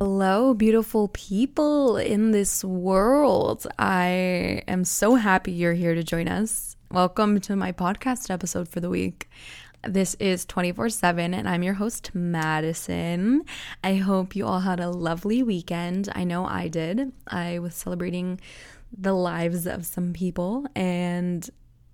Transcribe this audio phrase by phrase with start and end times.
[0.00, 3.66] Hello, beautiful people in this world.
[3.78, 6.76] I am so happy you're here to join us.
[6.90, 9.28] Welcome to my podcast episode for the week.
[9.86, 13.44] This is 24 7, and I'm your host, Madison.
[13.82, 16.08] I hope you all had a lovely weekend.
[16.14, 17.12] I know I did.
[17.26, 18.40] I was celebrating
[18.96, 21.48] the lives of some people, and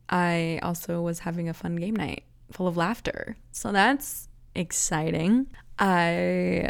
[0.08, 3.36] I also was having a fun game night full of laughter.
[3.50, 5.48] So that's exciting.
[5.78, 6.68] I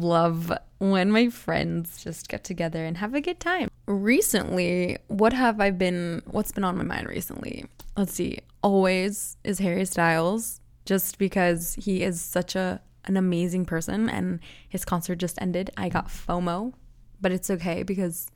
[0.00, 3.68] love when my friends just get together and have a good time.
[3.86, 7.66] Recently, what have I been, what's been on my mind recently?
[7.96, 8.38] Let's see.
[8.62, 14.84] Always is Harry Styles, just because he is such a an amazing person and his
[14.84, 15.70] concert just ended.
[15.76, 16.72] I got FOMO,
[17.20, 18.28] but it's okay because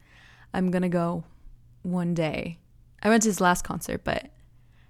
[0.52, 1.24] I'm gonna go
[1.82, 2.58] one day.
[3.02, 4.30] I went to his last concert, but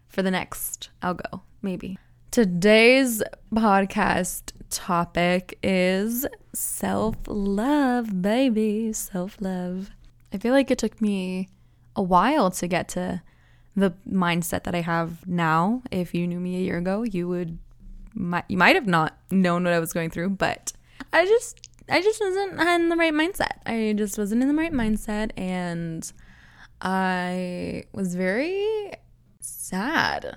[0.09, 1.98] for the next, I'll go, maybe.
[2.37, 8.93] Today's podcast topic is self love, baby.
[8.93, 9.89] Self love.
[10.34, 11.48] I feel like it took me
[11.97, 13.23] a while to get to
[13.75, 15.81] the mindset that I have now.
[15.91, 17.56] If you knew me a year ago, you would
[18.15, 20.75] you might have not known what I was going through, but
[21.15, 23.62] I just I just wasn't in the right mindset.
[23.65, 26.12] I just wasn't in the right mindset and
[26.83, 28.93] I was very
[29.41, 30.37] sad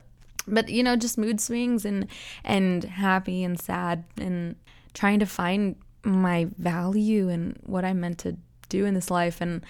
[0.54, 2.08] but you know just mood swings and
[2.44, 4.56] and happy and sad and
[4.94, 8.38] trying to find my value and what i'm meant to
[8.70, 9.42] do in this life.
[9.42, 9.66] And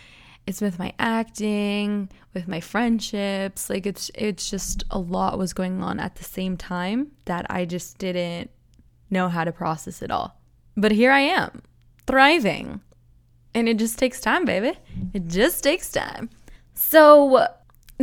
[0.45, 5.83] it's with my acting with my friendships like it's it's just a lot was going
[5.83, 8.49] on at the same time that i just didn't
[9.11, 10.39] know how to process it all.
[10.75, 11.61] But here i am
[12.07, 12.81] thriving.
[13.53, 14.77] And it just takes time baby.
[15.13, 16.29] It just takes time.
[16.73, 17.47] So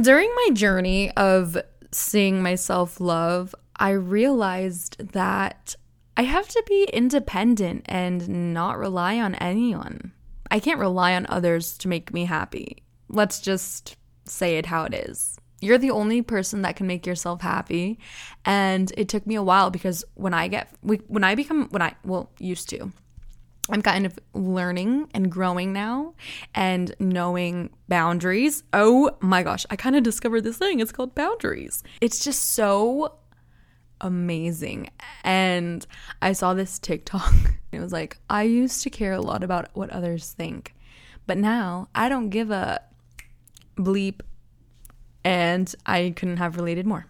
[0.00, 1.56] during my journey of
[1.92, 5.76] seeing myself love, I realized that
[6.16, 10.12] I have to be independent and not rely on anyone.
[10.50, 12.82] I can't rely on others to make me happy.
[13.08, 15.38] Let's just say it how it is.
[15.60, 17.98] You're the only person that can make yourself happy.
[18.44, 21.94] And it took me a while because when I get, when I become, when I,
[22.04, 22.92] well, used to,
[23.68, 26.14] I'm kind of learning and growing now
[26.54, 28.62] and knowing boundaries.
[28.72, 30.80] Oh my gosh, I kind of discovered this thing.
[30.80, 31.82] It's called boundaries.
[32.00, 33.18] It's just so
[34.00, 34.90] amazing.
[35.24, 35.84] And
[36.22, 37.32] I saw this TikTok.
[37.72, 40.74] It was like, I used to care a lot about what others think,
[41.26, 42.80] but now I don't give a
[43.76, 44.20] bleep.
[45.24, 47.06] And I couldn't have related more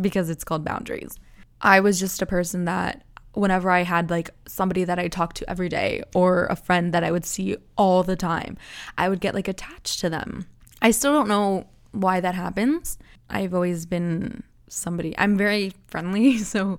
[0.00, 1.18] because it's called boundaries.
[1.60, 3.04] I was just a person that
[3.34, 7.04] whenever I had like somebody that I talked to every day or a friend that
[7.04, 8.56] I would see all the time,
[8.98, 10.46] I would get like attached to them.
[10.80, 12.98] I still don't know why that happens.
[13.30, 16.38] I've always been somebody, I'm very friendly.
[16.42, 16.78] So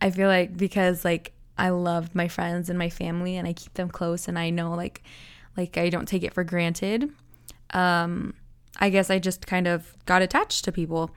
[0.00, 3.74] I feel like because like I love my friends and my family and I keep
[3.74, 5.02] them close and I know like,
[5.56, 7.10] like I don't take it for granted.
[7.70, 8.34] Um,
[8.78, 11.10] I guess I just kind of got attached to people.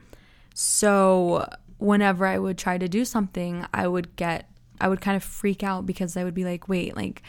[0.54, 1.46] So
[1.78, 4.48] whenever I would try to do something, I would get
[4.80, 7.22] I would kind of freak out because I would be like, wait, like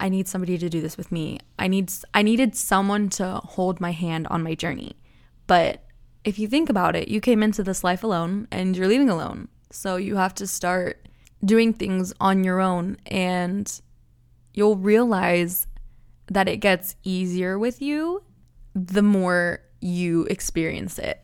[0.00, 1.40] I need somebody to do this with me.
[1.58, 4.96] I need I needed someone to hold my hand on my journey.
[5.46, 5.84] But
[6.24, 9.48] if you think about it, you came into this life alone and you're leaving alone.
[9.70, 11.08] So you have to start
[11.44, 13.80] doing things on your own and
[14.54, 15.66] you'll realize
[16.28, 18.22] that it gets easier with you
[18.74, 21.23] the more you experience it.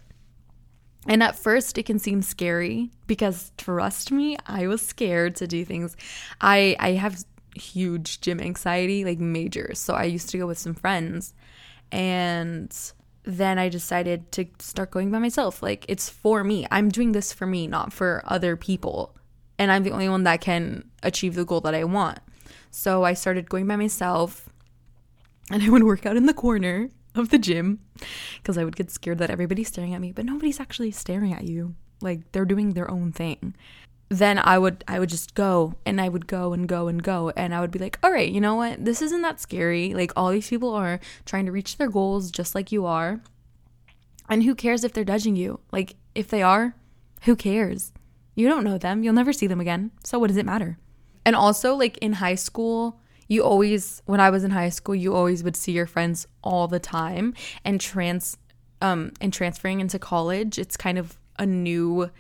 [1.07, 5.65] And at first, it can seem scary because trust me, I was scared to do
[5.65, 5.97] things.
[6.41, 7.25] I I have
[7.57, 9.75] huge gym anxiety, like major.
[9.75, 11.35] So I used to go with some friends,
[11.91, 12.75] and
[13.25, 15.63] then I decided to start going by myself.
[15.63, 16.67] Like it's for me.
[16.71, 19.17] I'm doing this for me, not for other people.
[19.59, 22.19] And I'm the only one that can achieve the goal that I want.
[22.71, 24.49] So I started going by myself,
[25.51, 27.81] and I would work out in the corner of the gym
[28.37, 31.45] because I would get scared that everybody's staring at me, but nobody's actually staring at
[31.45, 31.75] you.
[32.01, 33.55] Like they're doing their own thing.
[34.09, 37.31] Then I would I would just go and I would go and go and go
[37.37, 38.85] and I would be like, "All right, you know what?
[38.85, 39.95] This isn't that scary.
[39.95, 43.21] Like all these people are trying to reach their goals just like you are.
[44.29, 45.61] And who cares if they're judging you?
[45.73, 46.75] Like if they are,
[47.23, 47.93] who cares?
[48.35, 49.03] You don't know them.
[49.03, 49.91] You'll never see them again.
[50.05, 50.79] So what does it matter?"
[51.25, 53.01] And also like in high school,
[53.31, 56.69] you always when I was in high school, you always would see your friends all
[56.69, 57.33] the time
[57.65, 58.37] and trans
[58.83, 62.11] um and transferring into college, it's kind of a new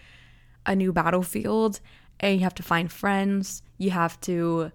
[0.64, 1.80] a new battlefield
[2.20, 4.70] and you have to find friends, you have to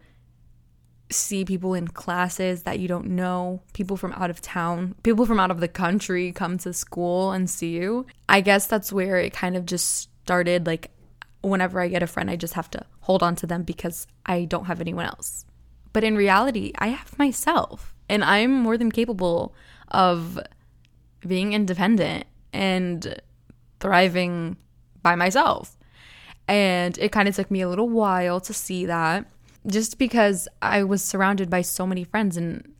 [1.09, 5.39] see people in classes that you don't know, people from out of town, people from
[5.39, 8.05] out of the country come to school and see you.
[8.27, 10.65] I guess that's where it kind of just started.
[10.65, 10.91] Like,
[11.41, 14.45] whenever I get a friend, I just have to hold on to them because I
[14.45, 15.44] don't have anyone else.
[15.95, 19.55] But in reality, I have myself, and I'm more than capable
[19.87, 20.37] of
[21.25, 23.21] being independent and
[23.79, 24.57] thriving
[25.01, 25.77] by myself.
[26.49, 29.25] And it kind of took me a little while to see that
[29.67, 32.73] just because I was surrounded by so many friends and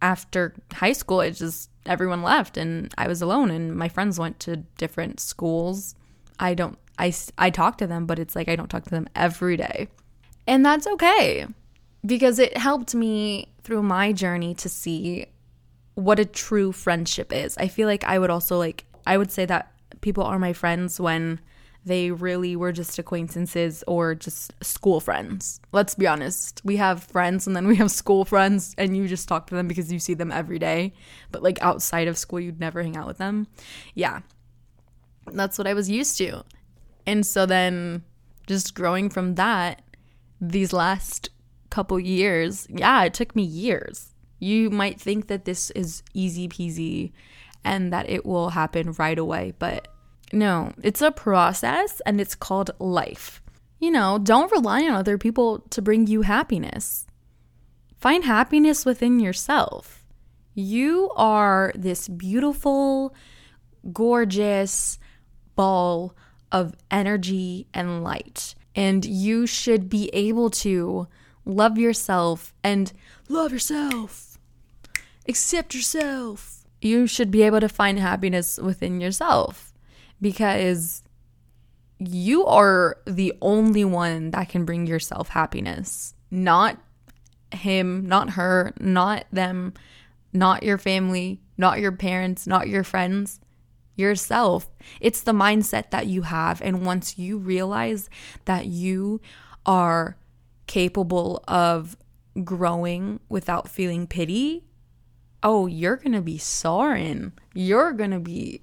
[0.00, 4.40] after high school it just everyone left and I was alone and my friends went
[4.40, 5.94] to different schools.
[6.40, 9.06] I don't I I talk to them but it's like I don't talk to them
[9.14, 9.88] every day.
[10.46, 11.46] And that's okay
[12.04, 15.26] because it helped me through my journey to see
[15.94, 17.56] what a true friendship is.
[17.56, 21.00] I feel like I would also like I would say that people are my friends
[21.00, 21.40] when
[21.86, 25.60] they really were just acquaintances or just school friends.
[25.72, 26.62] Let's be honest.
[26.64, 29.68] We have friends and then we have school friends, and you just talk to them
[29.68, 30.94] because you see them every day.
[31.30, 33.46] But like outside of school, you'd never hang out with them.
[33.94, 34.20] Yeah.
[35.32, 36.44] That's what I was used to.
[37.06, 38.02] And so then
[38.46, 39.82] just growing from that,
[40.40, 41.28] these last
[41.74, 44.14] couple years, yeah, it took me years.
[44.38, 47.10] You might think that this is easy peasy
[47.64, 49.88] and that it will happen right away, but
[50.32, 53.42] no, it's a process and it's called life.
[53.80, 57.06] You know, don't rely on other people to bring you happiness.
[57.98, 60.04] Find happiness within yourself.
[60.54, 63.16] You are this beautiful,
[63.92, 65.00] gorgeous
[65.56, 66.14] ball
[66.52, 68.54] of energy and light.
[68.76, 71.08] And you should be able to
[71.44, 72.92] love yourself and
[73.28, 74.38] love yourself.
[75.28, 76.64] Accept yourself.
[76.80, 79.72] You should be able to find happiness within yourself
[80.20, 81.02] because
[81.98, 86.78] you are the only one that can bring yourself happiness, not
[87.52, 89.72] him, not her, not them,
[90.32, 93.40] not your family, not your parents, not your friends,
[93.96, 94.68] yourself.
[95.00, 96.60] It's the mindset that you have.
[96.60, 98.10] And once you realize
[98.44, 99.20] that you
[99.64, 100.16] are
[100.66, 101.96] capable of
[102.42, 104.64] growing without feeling pity,
[105.42, 107.32] oh, you're going to be soaring.
[107.54, 108.62] You're going to be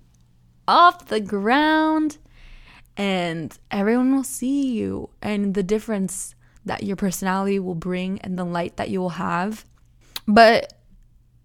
[0.68, 2.18] off the ground
[2.98, 8.44] and everyone will see you and the difference that your personality will bring and the
[8.44, 9.65] light that you will have.
[10.27, 10.74] But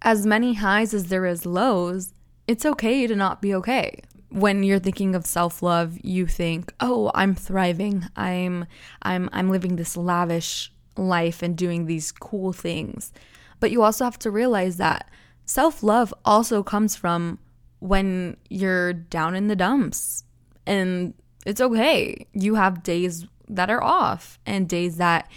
[0.02, 2.12] as many highs as there is lows,
[2.46, 4.00] it's okay to not be okay.
[4.30, 8.06] When you're thinking of self-love, you think, "Oh, I'm thriving.
[8.16, 8.66] I'm
[9.02, 13.12] I'm I'm living this lavish life and doing these cool things."
[13.60, 15.08] But you also have to realize that
[15.44, 17.38] self-love also comes from
[17.78, 20.24] when you're down in the dumps.
[20.66, 21.14] And
[21.44, 22.26] it's okay.
[22.32, 25.30] You have days that are off and days that,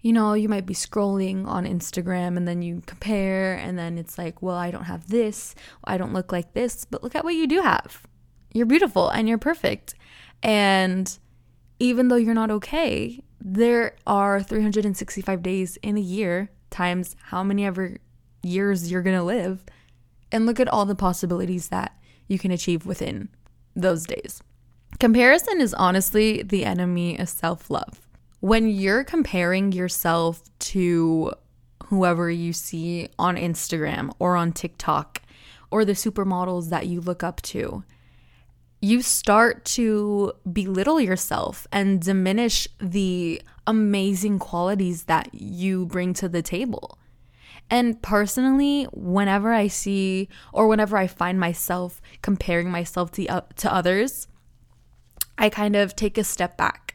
[0.00, 4.16] you know, you might be scrolling on Instagram and then you compare and then it's
[4.16, 5.54] like, well, I don't have this.
[5.84, 6.84] I don't look like this.
[6.84, 8.06] But look at what you do have.
[8.52, 9.94] You're beautiful and you're perfect.
[10.42, 11.18] And
[11.78, 17.64] even though you're not okay, there are 365 days in a year times how many
[17.64, 17.98] ever
[18.42, 19.64] years you're going to live
[20.30, 21.96] and look at all the possibilities that
[22.26, 23.28] you can achieve within
[23.74, 24.42] those days.
[24.98, 28.00] Comparison is honestly the enemy of self love.
[28.40, 31.32] When you're comparing yourself to
[31.86, 35.22] whoever you see on Instagram or on TikTok
[35.70, 37.84] or the supermodels that you look up to,
[38.80, 46.42] you start to belittle yourself and diminish the amazing qualities that you bring to the
[46.42, 46.98] table.
[47.70, 53.72] And personally, whenever I see or whenever I find myself comparing myself to, uh, to
[53.72, 54.28] others,
[55.36, 56.94] I kind of take a step back.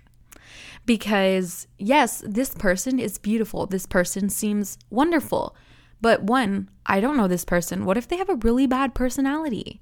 [0.85, 3.67] Because, yes, this person is beautiful.
[3.67, 5.55] This person seems wonderful.
[6.01, 7.85] But one, I don't know this person.
[7.85, 9.79] What if they have a really bad personality?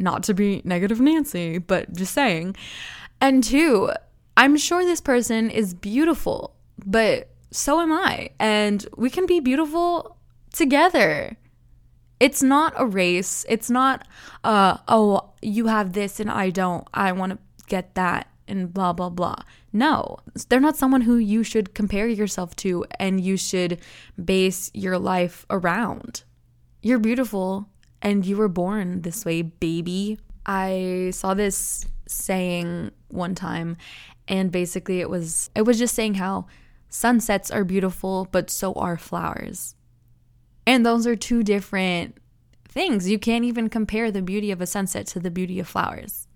[0.00, 2.56] Not to be negative Nancy, but just saying.
[3.20, 3.92] And two,
[4.36, 8.30] I'm sure this person is beautiful, but so am I.
[8.40, 10.16] And we can be beautiful
[10.52, 11.36] together.
[12.18, 13.44] It's not a race.
[13.48, 14.06] It's not,
[14.42, 16.86] uh, oh, you have this and I don't.
[16.94, 19.36] I want to get that and blah, blah, blah.
[19.72, 23.80] No, they're not someone who you should compare yourself to and you should
[24.22, 26.24] base your life around.
[26.82, 27.68] You're beautiful
[28.02, 30.18] and you were born this way, baby.
[30.46, 33.76] I saw this saying one time
[34.26, 36.46] and basically it was it was just saying how
[36.90, 39.76] Sunsets are beautiful, but so are flowers.
[40.66, 42.16] And those are two different
[42.68, 43.08] things.
[43.08, 46.26] You can't even compare the beauty of a sunset to the beauty of flowers.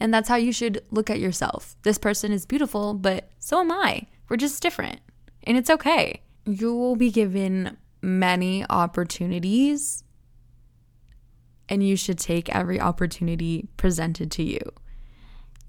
[0.00, 1.76] And that's how you should look at yourself.
[1.82, 4.06] This person is beautiful, but so am I.
[4.28, 5.00] We're just different.
[5.44, 6.22] And it's okay.
[6.46, 10.02] you will be given many opportunities
[11.72, 14.60] and you should take every opportunity presented to you.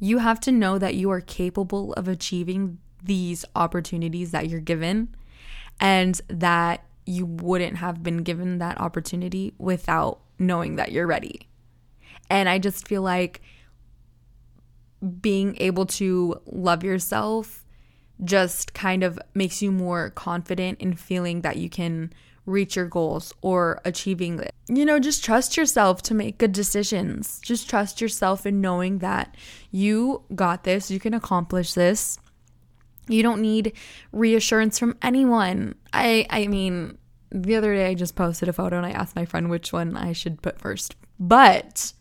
[0.02, 5.16] You have to know that you are capable of achieving these opportunities that you're given
[5.80, 11.48] and that you wouldn't have been given that opportunity without knowing that you're ready.
[12.30, 13.40] And I just feel like
[15.22, 17.64] being able to love yourself
[18.26, 22.12] just kind of makes you more confident in feeling that you can
[22.46, 24.54] reach your goals or achieving it.
[24.68, 27.40] You know, just trust yourself to make good decisions.
[27.42, 29.36] Just trust yourself in knowing that
[29.72, 32.18] you got this, you can accomplish this.
[33.08, 33.74] You don't need
[34.12, 35.76] reassurance from anyone.
[35.92, 36.98] I I mean,
[37.32, 39.98] the other day I just posted a photo and I asked my friend which one
[39.98, 40.96] I should put first.
[41.20, 41.94] But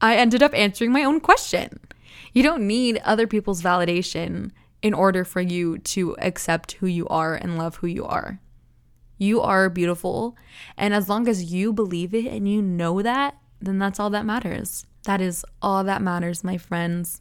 [0.00, 1.78] I ended up answering my own question.
[2.32, 4.50] You don't need other people's validation
[4.82, 8.40] in order for you to accept who you are and love who you are.
[9.22, 10.36] You are beautiful.
[10.76, 14.26] And as long as you believe it and you know that, then that's all that
[14.26, 14.84] matters.
[15.04, 17.20] That is all that matters, my friends.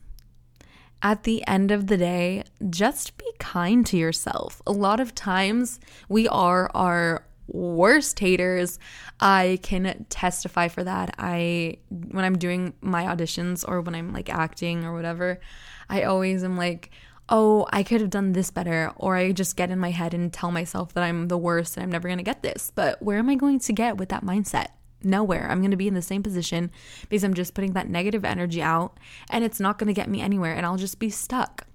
[1.03, 4.63] At the end of the day, just be kind to yourself.
[4.65, 5.79] A lot of times
[6.09, 8.79] we are our worst haters.
[9.19, 11.13] I can testify for that.
[11.19, 15.39] I when I'm doing my auditions or when I'm like acting or whatever,
[15.87, 16.89] I always am like,
[17.29, 18.91] oh, I could have done this better.
[18.97, 21.83] Or I just get in my head and tell myself that I'm the worst and
[21.83, 22.71] I'm never to get this.
[22.73, 24.67] But where am I going to get with that mindset?
[25.03, 25.49] Nowhere.
[25.49, 26.71] I'm to be in the same position
[27.09, 28.97] because I'm just putting that negative energy out
[29.29, 31.65] and it's not to get me anywhere and I'll just be stuck.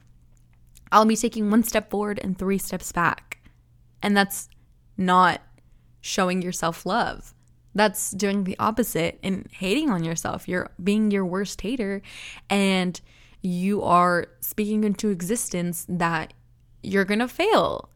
[0.93, 3.39] I'll be taking one step forward and three steps back.
[4.03, 4.49] And that's
[4.97, 5.43] not
[6.01, 7.35] showing yourself love.
[7.75, 10.49] That's doing the opposite and hating on yourself.
[10.49, 12.01] You're being your worst hater
[12.49, 13.01] and
[13.47, 16.33] you are speaking into existence that
[16.83, 17.91] you're going to fail.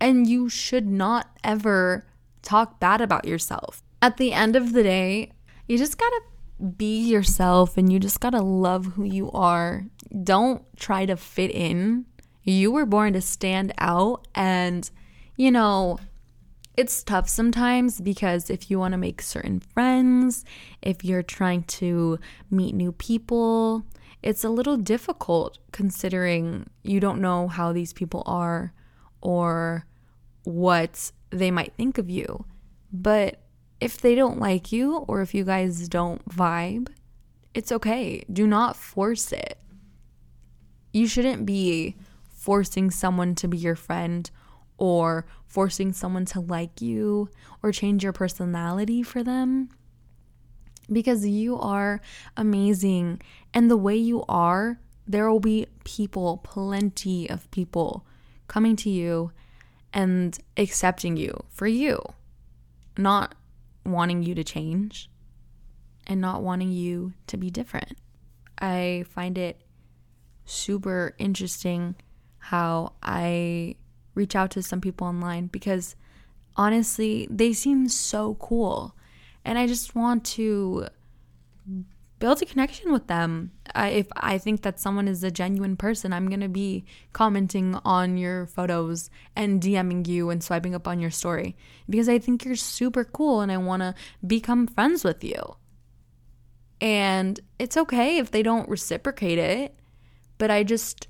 [0.00, 2.06] And you should not ever
[2.42, 3.82] talk bad about yourself.
[4.02, 5.32] At the end of the day,
[5.66, 6.20] you just got to
[6.64, 9.86] be yourself and you just got to love who you are.
[10.22, 12.06] Don't try to fit in.
[12.42, 14.88] You were born to stand out and
[15.36, 15.98] you know,
[16.76, 20.44] it's tough sometimes because if you want to make certain friends,
[20.82, 22.18] if you're trying to
[22.50, 23.84] meet new people,
[24.22, 28.72] it's a little difficult considering you don't know how these people are
[29.22, 29.86] or
[30.44, 32.44] what they might think of you.
[32.92, 33.40] But
[33.80, 36.88] if they don't like you or if you guys don't vibe,
[37.54, 38.24] it's okay.
[38.30, 39.58] Do not force it.
[40.92, 41.96] You shouldn't be
[42.28, 44.30] forcing someone to be your friend
[44.78, 47.28] or forcing someone to like you
[47.62, 49.68] or change your personality for them
[50.92, 52.00] because you are
[52.36, 53.20] amazing.
[53.54, 58.06] And the way you are, there will be people, plenty of people
[58.48, 59.32] coming to you
[59.92, 62.00] and accepting you for you,
[62.98, 63.34] not
[63.84, 65.08] wanting you to change
[66.06, 67.98] and not wanting you to be different.
[68.58, 69.60] I find it
[70.44, 71.96] super interesting
[72.38, 73.76] how I
[74.16, 75.94] reach out to some people online because
[76.56, 78.96] honestly, they seem so cool
[79.44, 80.88] and I just want to
[82.18, 83.52] build a connection with them.
[83.74, 87.78] I, if I think that someone is a genuine person, I'm going to be commenting
[87.84, 91.56] on your photos and DMing you and swiping up on your story
[91.88, 93.94] because I think you're super cool and I want to
[94.26, 95.56] become friends with you.
[96.80, 99.74] And it's okay if they don't reciprocate it,
[100.38, 101.08] but I just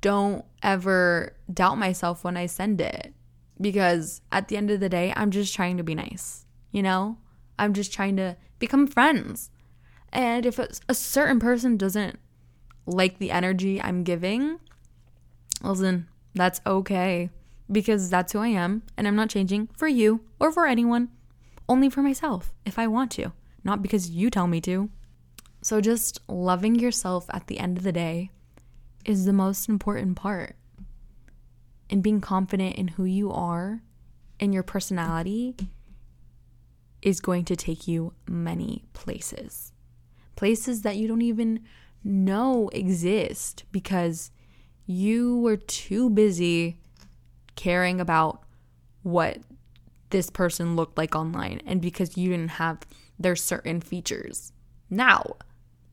[0.00, 3.12] don't ever doubt myself when I send it
[3.60, 6.46] because at the end of the day, I'm just trying to be nice.
[6.70, 7.18] You know,
[7.58, 9.50] I'm just trying to become friends.
[10.12, 12.18] And if a certain person doesn't
[12.86, 14.58] like the energy I'm giving,
[15.62, 17.30] then that's okay
[17.70, 21.10] because that's who I am and I'm not changing for you or for anyone,
[21.68, 23.32] only for myself if I want to,
[23.64, 24.88] not because you tell me to.
[25.60, 28.30] So, just loving yourself at the end of the day
[29.08, 30.54] is the most important part.
[31.88, 33.80] And being confident in who you are
[34.38, 35.56] and your personality
[37.00, 39.72] is going to take you many places.
[40.36, 41.64] Places that you don't even
[42.04, 44.30] know exist because
[44.84, 46.78] you were too busy
[47.56, 48.42] caring about
[49.02, 49.38] what
[50.10, 52.80] this person looked like online and because you didn't have
[53.18, 54.52] their certain features.
[54.90, 55.36] Now,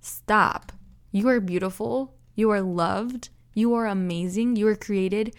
[0.02, 0.74] stop.
[1.12, 2.15] You are beautiful.
[2.36, 3.30] You are loved.
[3.54, 4.56] You are amazing.
[4.58, 5.34] You are created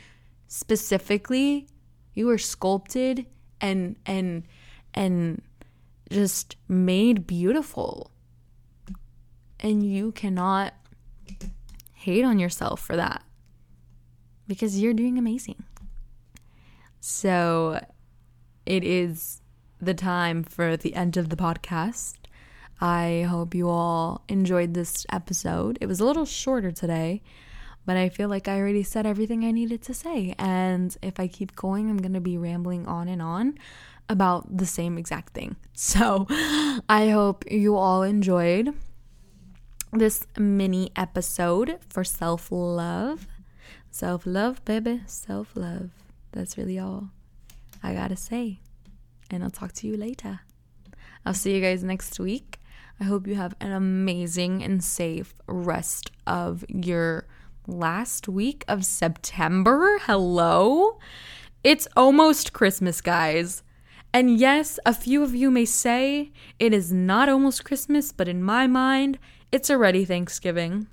[0.48, 1.68] specifically.
[2.14, 3.26] You are sculpted
[3.60, 4.44] and and
[4.94, 5.42] and
[6.10, 8.10] just made beautiful.
[9.60, 10.74] And you cannot
[11.92, 13.22] hate on yourself for that
[14.46, 15.64] because you're doing amazing.
[17.00, 17.84] So
[18.64, 19.40] it is
[19.80, 22.14] the time for the end of the podcast.
[22.80, 25.78] I hope you all enjoyed this episode.
[25.80, 27.22] It was a little shorter today,
[27.86, 30.34] but I feel like I already said everything I needed to say.
[30.38, 33.58] And if I keep going, I'm going to be rambling on and on
[34.08, 35.56] about the same exact thing.
[35.78, 36.26] So
[36.88, 38.72] I hope you all enjoyed
[39.92, 43.26] this mini episode for self love.
[43.90, 45.02] Self love, baby.
[45.06, 45.90] Self love.
[46.32, 47.10] That's really all
[47.82, 48.60] I gotta say.
[49.30, 50.40] And I'll talk to you later.
[51.26, 52.58] I'll see you guys next week.
[52.98, 57.26] I hope you have an amazing and safe rest of your
[57.66, 59.98] last week of September.
[60.02, 60.98] Hello?
[61.62, 63.62] It's almost Christmas, guys.
[64.14, 68.42] And yes, a few of you may say it is not almost Christmas, but in
[68.42, 69.18] my mind,
[69.52, 70.86] it's already Thanksgiving.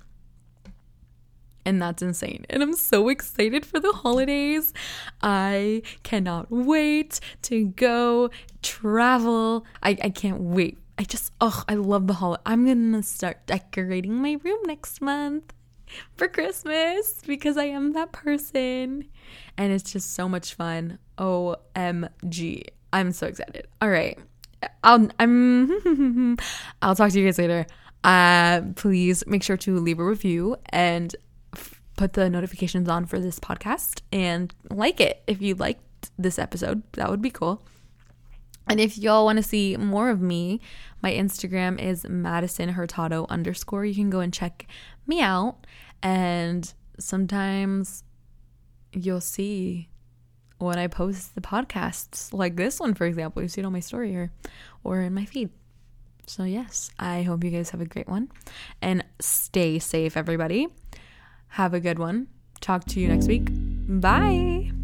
[1.64, 2.44] And that's insane.
[2.50, 4.74] And I'm so excited for the holidays.
[5.22, 8.28] I cannot wait to go
[8.60, 9.64] travel.
[9.82, 10.76] I, I can't wait.
[10.98, 12.42] I just, oh, I love the holiday.
[12.46, 15.52] I'm to start decorating my room next month
[16.16, 19.04] for Christmas because I am that person.
[19.56, 20.98] And it's just so much fun.
[21.18, 22.64] OMG.
[22.92, 23.66] I'm so excited.
[23.82, 24.18] All right.
[24.82, 26.38] I'll I'm
[26.82, 27.66] I'll talk to you guys later.
[28.02, 31.14] Uh please make sure to leave a review and
[31.54, 36.38] f- put the notifications on for this podcast and like it if you liked this
[36.38, 36.82] episode.
[36.92, 37.62] That would be cool.
[38.68, 40.60] And if y'all want to see more of me,
[41.02, 43.84] my Instagram is Madison Hurtado underscore.
[43.84, 44.66] You can go and check
[45.06, 45.66] me out.
[46.02, 48.04] And sometimes
[48.92, 49.88] you'll see
[50.58, 53.42] when I post the podcasts, like this one, for example.
[53.42, 54.32] You see it on my story here
[54.82, 55.50] or in my feed.
[56.26, 58.30] So, yes, I hope you guys have a great one
[58.80, 60.68] and stay safe, everybody.
[61.48, 62.28] Have a good one.
[62.60, 63.48] Talk to you next week.
[64.00, 64.83] Bye.